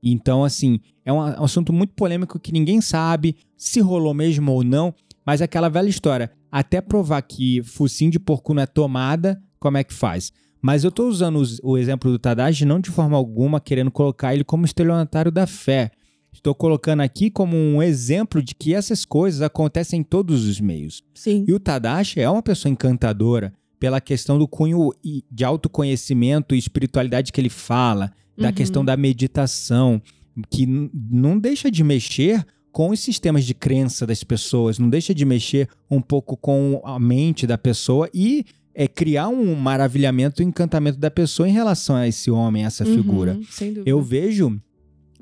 [0.00, 4.94] Então, assim, é um, assunto muito polêmico que ninguém sabe se rolou mesmo ou não,
[5.26, 6.30] mas aquela velha história.
[6.50, 10.32] Até provar que focinho de porco não é tomada, como é que faz?
[10.62, 14.32] Mas eu tô usando os- o exemplo do Tadashi não de forma alguma querendo colocar
[14.32, 15.90] ele como estelionatário da fé.
[16.32, 21.02] Estou colocando aqui como um exemplo de que essas coisas acontecem em todos os meios.
[21.14, 21.44] Sim.
[21.46, 24.90] E o Tadashi é uma pessoa encantadora pela questão do cunho
[25.30, 28.54] de autoconhecimento e espiritualidade que ele fala, da Uhum.
[28.54, 30.00] questão da meditação,
[30.48, 30.66] que
[31.10, 35.68] não deixa de mexer com os sistemas de crença das pessoas, não deixa de mexer
[35.90, 41.10] um pouco com a mente da pessoa e é, criar um maravilhamento e encantamento da
[41.10, 43.34] pessoa em relação a esse homem, a essa figura.
[43.34, 43.90] Uhum, sem dúvida.
[43.90, 44.60] Eu vejo,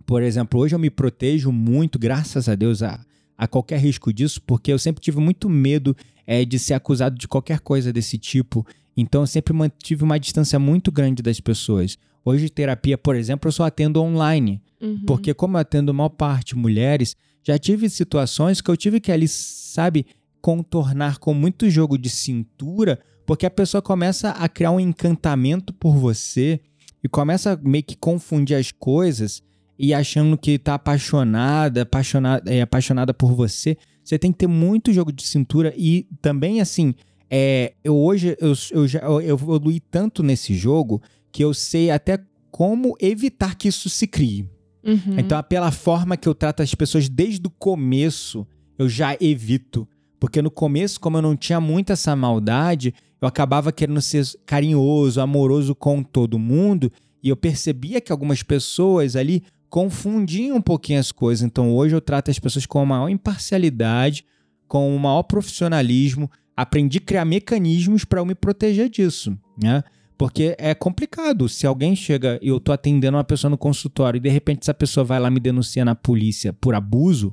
[0.09, 2.99] por exemplo, hoje eu me protejo muito, graças a Deus, a,
[3.37, 5.95] a qualquer risco disso, porque eu sempre tive muito medo
[6.27, 8.67] é, de ser acusado de qualquer coisa desse tipo.
[8.97, 11.99] Então eu sempre mantive uma distância muito grande das pessoas.
[12.25, 14.63] Hoje, terapia, por exemplo, eu só atendo online.
[14.81, 15.03] Uhum.
[15.07, 17.15] Porque, como eu atendo maior parte mulheres,
[17.47, 20.07] já tive situações que eu tive que ali, sabe,
[20.41, 25.95] contornar com muito jogo de cintura, porque a pessoa começa a criar um encantamento por
[25.95, 26.61] você
[27.05, 29.47] e começa a meio que confundir as coisas
[29.79, 33.77] e achando que tá apaixonada, apaixonada, é, apaixonada por você.
[34.03, 36.95] Você tem que ter muito jogo de cintura e também, assim,
[37.31, 42.19] é, eu hoje eu, eu já eu evolui tanto nesse jogo que eu sei até
[42.51, 44.49] como evitar que isso se crie.
[44.83, 45.19] Uhum.
[45.19, 48.47] Então, pela forma que eu trato as pessoas desde o começo,
[48.79, 49.87] eu já evito.
[50.19, 55.21] Porque no começo, como eu não tinha muita essa maldade, eu acabava querendo ser carinhoso,
[55.21, 56.91] amoroso com todo mundo,
[57.23, 61.45] e eu percebia que algumas pessoas ali confundiam um pouquinho as coisas.
[61.45, 64.25] Então, hoje eu trato as pessoas com a maior imparcialidade,
[64.67, 69.83] com o maior profissionalismo, aprendi a criar mecanismos para eu me proteger disso, né?
[70.17, 71.49] Porque é complicado.
[71.49, 74.75] Se alguém chega e eu tô atendendo uma pessoa no consultório e de repente essa
[74.75, 77.33] pessoa vai lá me denunciar na polícia por abuso,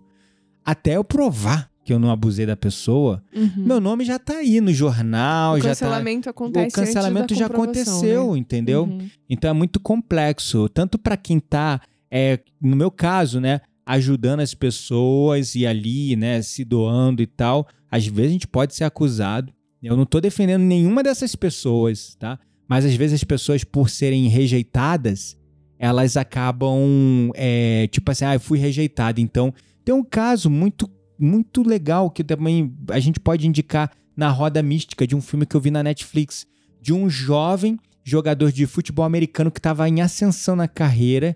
[0.64, 3.52] até eu provar que eu não abusei da pessoa, Uhum.
[3.66, 5.70] meu nome já tá aí no jornal, o já tá.
[5.70, 8.40] cancelamento acontece O cancelamento já comprovação, aconteceu, né?
[8.40, 8.84] entendeu?
[8.86, 9.08] Uhum.
[9.30, 11.80] Então é muito complexo, tanto para quem tá,
[12.18, 17.68] é, no meu caso, né, ajudando as pessoas e ali, né, se doando e tal.
[17.92, 19.52] Às vezes a gente pode ser acusado.
[19.84, 22.40] Eu não tô defendendo nenhuma dessas pessoas, tá?
[22.70, 25.38] Mas às vezes as pessoas, por serem rejeitadas,
[25.78, 29.20] elas acabam, é, tipo assim, ah, eu fui rejeitado.
[29.20, 34.64] Então, tem um caso muito, muito legal que também a gente pode indicar na roda
[34.64, 36.48] mística de um filme que eu vi na Netflix,
[36.82, 41.36] de um jovem jogador de futebol americano que estava em ascensão na carreira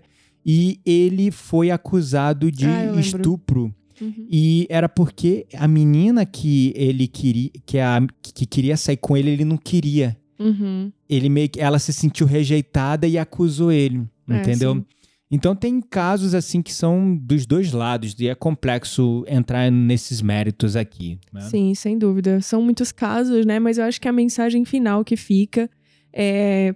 [0.52, 3.72] e ele foi acusado de Ah, estupro.
[4.00, 4.26] Uhum.
[4.28, 9.30] E era porque a menina que ele queria, que, a, que queria sair com ele,
[9.30, 10.16] ele não queria.
[10.40, 10.90] Uhum.
[11.08, 14.74] Ele meio que, ela se sentiu rejeitada e acusou ele, É, entendeu?
[14.74, 14.84] sim.
[15.30, 20.74] Então tem casos assim que são dos dois lados e é complexo entrar nesses méritos
[20.74, 21.20] aqui.
[21.32, 21.42] né?
[21.42, 22.40] Sim, sem dúvida.
[22.40, 23.60] São muitos casos, né?
[23.60, 25.70] Mas eu acho que a mensagem final que fica
[26.12, 26.74] é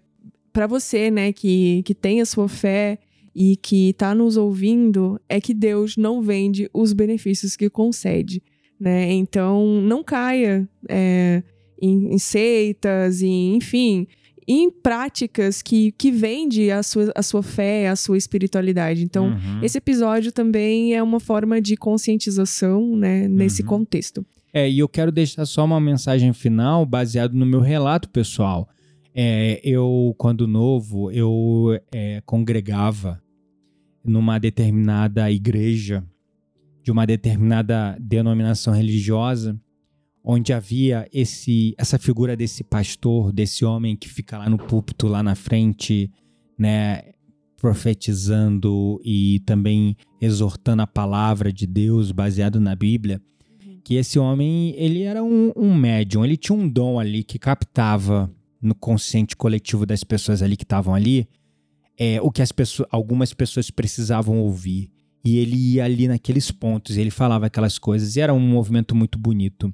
[0.53, 3.01] para você, né, que, que tem a sua fé
[3.35, 8.43] e que tá nos ouvindo, é que Deus não vende os benefícios que concede,
[8.79, 9.13] né?
[9.13, 11.43] Então, não caia é,
[11.81, 14.07] em, em seitas e, enfim,
[14.47, 19.03] em práticas que, que vende a sua, a sua fé, a sua espiritualidade.
[19.03, 19.61] Então, Uhum.
[19.63, 23.69] esse episódio também é uma forma de conscientização, né, nesse Uhum.
[23.69, 24.25] contexto.
[24.53, 28.69] É, e eu quero deixar só uma mensagem final baseado no meu relato pessoal.
[29.15, 33.21] É, eu, quando novo, eu é, congregava
[34.05, 36.05] numa determinada igreja
[36.83, 39.59] de uma determinada denominação religiosa,
[40.23, 45.23] onde havia esse, essa figura desse pastor, desse homem que fica lá no púlpito, lá
[45.23, 46.11] na frente,
[46.59, 47.03] né,
[47.57, 53.21] profetizando e também exortando a palavra de Deus baseado na Bíblia,
[53.83, 58.31] que esse homem ele era um, um médium, ele tinha um dom ali que captava
[58.61, 61.29] no consciente coletivo das pessoas ali que estavam ali
[61.99, 64.91] é, o que as pessoas, algumas pessoas precisavam ouvir.
[65.25, 69.19] E ele ia ali naqueles pontos, ele falava aquelas coisas, e era um movimento muito
[69.19, 69.73] bonito.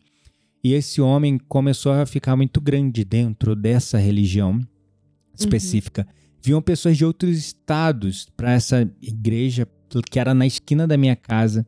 [0.62, 4.66] E esse homem começou a ficar muito grande dentro dessa religião uhum.
[5.36, 6.06] específica.
[6.06, 6.14] Uhum.
[6.42, 9.66] Vinham pessoas de outros estados para essa igreja
[10.10, 11.66] que era na esquina da minha casa.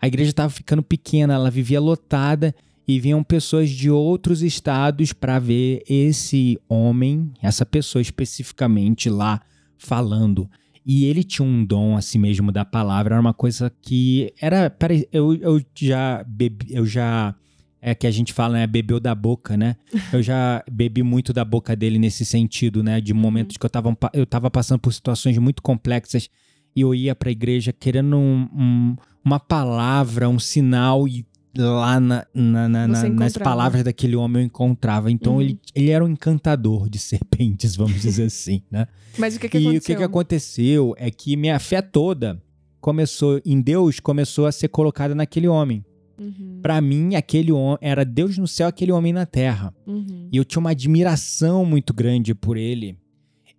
[0.00, 2.54] A igreja estava ficando pequena, ela vivia lotada
[2.86, 9.40] e vinham pessoas de outros estados para ver esse homem, essa pessoa especificamente lá
[9.78, 10.48] falando.
[10.86, 14.74] E ele tinha um dom assim mesmo da palavra, era uma coisa que era
[15.10, 17.34] eu, eu já bebi, eu já
[17.80, 19.76] é que a gente fala, né, bebeu da boca, né?
[20.10, 23.60] Eu já bebi muito da boca dele nesse sentido, né, de momentos uhum.
[23.60, 26.30] que eu tava, eu tava passando por situações muito complexas
[26.74, 32.00] e eu ia para a igreja querendo um, um, uma palavra, um sinal e lá
[32.00, 35.10] na, na, na, nas palavras daquele homem eu encontrava.
[35.10, 35.40] Então uhum.
[35.40, 38.86] ele, ele era um encantador de serpentes, vamos dizer assim, né?
[39.18, 39.74] Mas o que, que e aconteceu?
[39.74, 42.42] E o que, que aconteceu é que minha fé toda
[42.80, 45.84] começou em Deus começou a ser colocada naquele homem.
[46.18, 46.60] Uhum.
[46.62, 49.74] Para mim, aquele homem era Deus no céu, aquele homem na terra.
[49.86, 50.28] Uhum.
[50.30, 52.96] E eu tinha uma admiração muito grande por ele.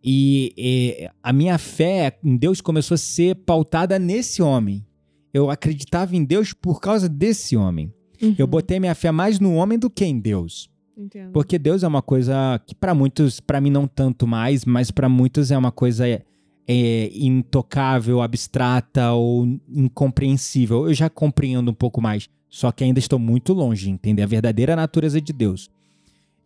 [0.04, 4.86] E, e a minha fé em Deus começou a ser pautada nesse homem.
[5.36, 7.94] Eu acreditava em Deus por causa desse homem.
[8.22, 8.36] Uhum.
[8.38, 10.70] Eu botei minha fé mais no homem do que em Deus.
[10.98, 11.34] Entendo.
[11.34, 15.10] Porque Deus é uma coisa que para muitos, para mim não tanto mais, mas para
[15.10, 16.22] muitos é uma coisa é,
[16.66, 20.88] é, intocável, abstrata ou incompreensível.
[20.88, 24.28] Eu já compreendo um pouco mais, só que ainda estou muito longe de entender a
[24.28, 25.70] verdadeira natureza de Deus.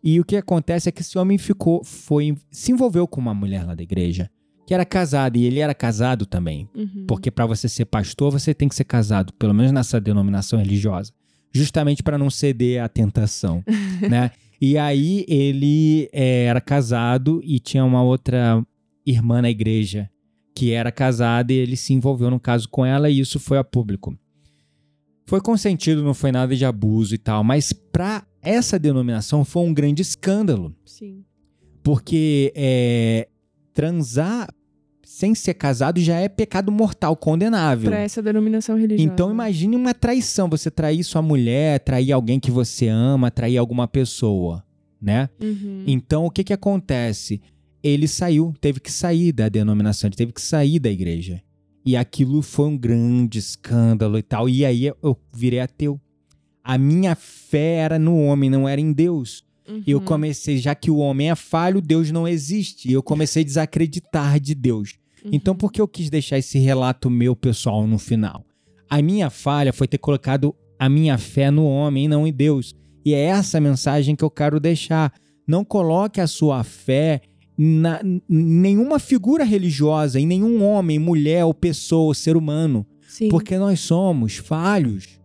[0.03, 3.67] E o que acontece é que esse homem ficou, foi, se envolveu com uma mulher
[3.67, 4.31] lá da igreja
[4.69, 7.05] que era casada e ele era casado também, uhum.
[7.07, 11.11] porque para você ser pastor você tem que ser casado, pelo menos nessa denominação religiosa,
[11.51, 13.63] justamente para não ceder à tentação,
[14.07, 14.29] né?
[14.61, 18.63] E aí ele é, era casado e tinha uma outra
[19.03, 20.07] irmã na igreja
[20.53, 23.63] que era casada e ele se envolveu no caso com ela e isso foi a
[23.63, 24.15] público.
[25.25, 29.73] Foi consentido, não foi nada de abuso e tal, mas para essa denominação foi um
[29.73, 30.75] grande escândalo.
[30.85, 31.25] Sim.
[31.81, 33.27] Porque é,
[33.73, 34.47] transar
[35.19, 37.89] sem ser casado já é pecado mortal, condenável.
[37.89, 39.03] Para essa denominação religiosa.
[39.03, 43.85] Então imagine uma traição, você trair sua mulher, trair alguém que você ama, trair alguma
[43.85, 44.63] pessoa,
[45.01, 45.29] né?
[45.43, 45.83] Uhum.
[45.85, 47.41] Então o que que acontece?
[47.83, 51.41] Ele saiu, teve que sair da denominação, ele teve que sair da igreja.
[51.85, 54.47] E aquilo foi um grande escândalo e tal.
[54.47, 55.99] E aí eu virei ateu.
[56.63, 59.43] A minha fé era no homem, não era em Deus.
[59.67, 59.83] Uhum.
[59.85, 62.89] E eu comecei, já que o homem é falho, Deus não existe.
[62.89, 64.97] E eu comecei a desacreditar de Deus.
[65.23, 65.31] Uhum.
[65.33, 68.45] Então, por que eu quis deixar esse relato meu pessoal no final?
[68.89, 72.73] A minha falha foi ter colocado a minha fé no homem e não em Deus.
[73.05, 75.13] E é essa mensagem que eu quero deixar.
[75.47, 77.21] Não coloque a sua fé
[77.57, 82.85] na, em nenhuma figura religiosa, em nenhum homem, mulher ou pessoa, ser humano.
[83.07, 83.27] Sim.
[83.29, 85.19] Porque nós somos falhos.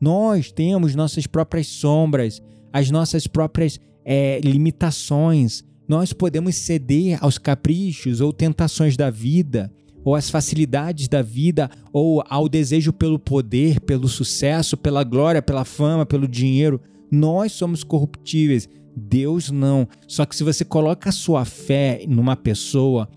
[0.00, 5.64] Nós temos nossas próprias sombras, as nossas próprias é, limitações.
[5.90, 9.72] Nós podemos ceder aos caprichos ou tentações da vida,
[10.04, 15.64] ou às facilidades da vida, ou ao desejo pelo poder, pelo sucesso, pela glória, pela
[15.64, 16.80] fama, pelo dinheiro.
[17.10, 18.68] Nós somos corruptíveis.
[18.96, 19.88] Deus não.
[20.06, 23.08] Só que se você coloca a sua fé numa pessoa,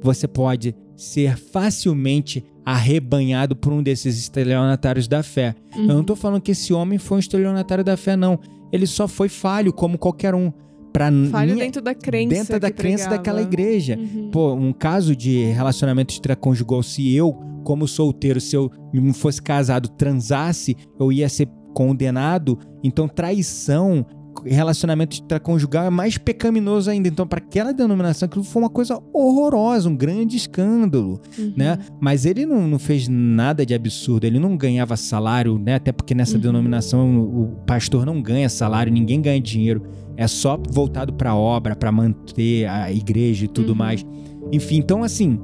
[0.00, 5.54] você pode ser facilmente arrebanhado por um desses estelionatários da fé.
[5.76, 5.82] Uhum.
[5.82, 8.40] Eu não estou falando que esse homem foi um estelionatário da fé, não
[8.72, 10.50] ele só foi falho, como qualquer um.
[10.92, 12.34] Pra falho minha, dentro da crença.
[12.34, 13.16] Dentro da crença pregava.
[13.16, 13.98] daquela igreja.
[13.98, 14.30] Uhum.
[14.30, 17.32] Pô, um caso de relacionamento extraconjugal, se eu,
[17.64, 22.58] como solteiro, se eu me fosse casado, transasse, eu ia ser condenado.
[22.84, 24.04] Então, traição
[24.44, 27.08] relacionamento extraconjugal é mais pecaminoso ainda.
[27.08, 31.52] Então, para aquela denominação, aquilo foi uma coisa horrorosa, um grande escândalo, uhum.
[31.56, 31.78] né?
[32.00, 35.74] Mas ele não, não, fez nada de absurdo, ele não ganhava salário, né?
[35.74, 36.40] Até porque nessa uhum.
[36.40, 39.82] denominação o pastor não ganha salário, ninguém ganha dinheiro.
[40.16, 43.76] É só voltado para a obra, para manter a igreja e tudo uhum.
[43.76, 44.06] mais.
[44.52, 45.38] Enfim, então assim,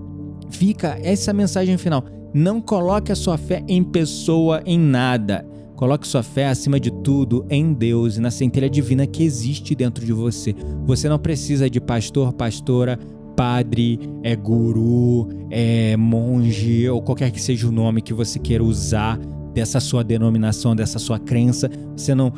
[0.50, 2.04] fica essa mensagem final.
[2.34, 5.46] Não coloque a sua fé em pessoa, em nada.
[5.76, 10.04] Coloque sua fé acima de tudo em Deus e na centelha divina que existe dentro
[10.04, 10.54] de você.
[10.84, 12.98] Você não precisa de pastor, pastora,
[13.36, 19.16] padre, é guru, é monge ou qualquer que seja o nome que você queira usar
[19.54, 21.70] dessa sua denominação, dessa sua crença.
[21.96, 22.32] Você não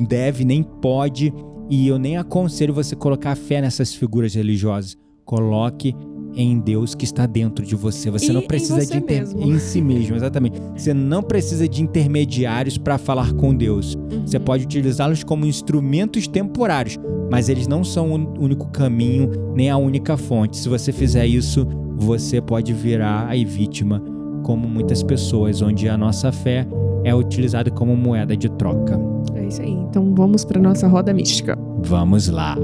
[0.00, 1.32] deve nem pode
[1.68, 4.96] e eu nem aconselho você colocar fé nessas figuras religiosas.
[5.24, 5.94] Coloque
[6.36, 8.10] em Deus que está dentro de você.
[8.10, 9.24] Você E não precisa você de inter...
[9.36, 10.60] em si mesmo, exatamente.
[10.76, 13.96] Você não precisa de intermediários para falar com Deus.
[14.24, 16.98] Você pode utilizá-los como instrumentos temporários,
[17.30, 20.58] mas eles não são o único caminho nem a única fonte.
[20.58, 24.02] Se você fizer isso, você pode virar aí vítima,
[24.42, 26.66] como muitas pessoas, onde a nossa fé
[27.02, 29.00] é utilizada como moeda de troca.
[29.46, 29.70] É isso aí.
[29.70, 31.56] Então vamos para nossa roda mística.
[31.82, 32.56] Vamos lá.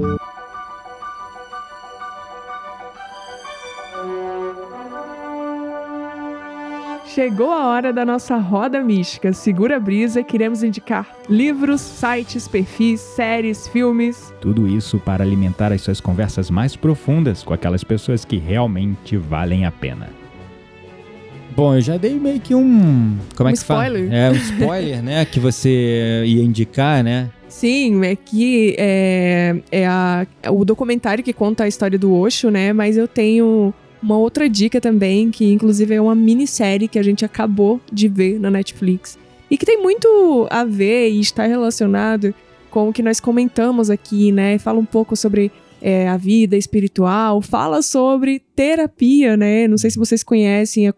[7.06, 9.32] Chegou a hora da nossa roda mística.
[9.32, 14.34] Segura a brisa, queremos indicar livros, sites, perfis, séries, filmes.
[14.40, 19.66] Tudo isso para alimentar as suas conversas mais profundas com aquelas pessoas que realmente valem
[19.66, 20.21] a pena.
[21.54, 23.16] Bom, eu já dei meio que um.
[23.36, 23.86] Como é Um que fala?
[23.88, 24.12] spoiler.
[24.12, 25.24] É, um spoiler, né?
[25.24, 27.30] Que você ia indicar, né?
[27.48, 32.72] Sim, é que é, é a- o documentário que conta a história do Osho, né?
[32.72, 33.72] Mas eu tenho
[34.02, 38.40] uma outra dica também, que inclusive é uma minissérie que a gente acabou de ver
[38.40, 39.18] na Netflix.
[39.50, 42.34] E que tem muito a ver e está relacionado
[42.70, 44.58] com o que nós comentamos aqui, né?
[44.58, 45.52] Fala um pouco sobre
[45.84, 49.68] é, a vida espiritual, fala sobre terapia, né?
[49.68, 50.92] Não sei se vocês conhecem a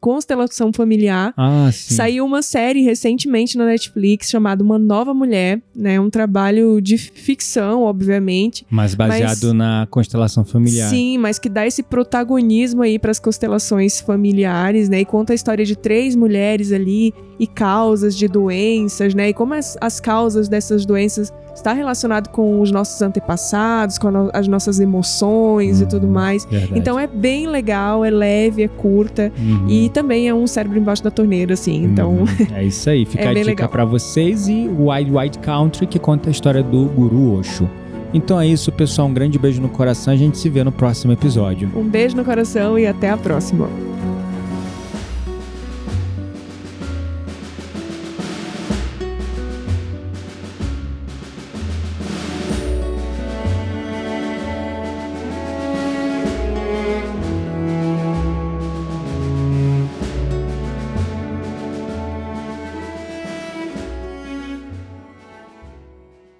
[0.00, 1.32] constelação familiar.
[1.36, 1.94] Ah, sim.
[1.94, 5.98] Saiu uma série recentemente na Netflix chamada Uma Nova Mulher, né?
[6.00, 8.66] Um trabalho de ficção, obviamente.
[8.70, 10.88] Mas baseado Mas- na constelação familiar.
[10.90, 15.00] Sim, mas que dá esse protagonismo aí para as constelações familiares, né?
[15.00, 19.28] E conta a história de três mulheres ali e causas de doenças, né?
[19.28, 24.30] E como as, as causas dessas doenças está relacionado com os nossos antepassados, com no-
[24.32, 26.44] as nossas emoções e tudo mais.
[26.44, 26.78] Verdade.
[26.78, 29.68] Então é bem legal, é leve, é curta Uhum.
[29.68, 31.84] e também é um cérebro embaixo da torneira, assim.
[31.84, 32.26] Então Uhum.
[32.54, 33.04] É isso aí.
[33.06, 36.62] Fica É a dica pra vocês e o Wild Wild Country, que conta a história
[36.62, 37.68] do Guru Osho.
[38.12, 39.08] Então é isso, pessoal.
[39.08, 40.12] Um grande beijo no coração.
[40.12, 41.70] A gente se vê no próximo episódio.
[41.76, 43.68] Um beijo no coração e até a próxima.